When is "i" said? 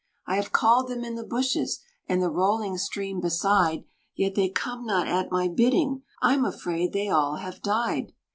0.25-0.35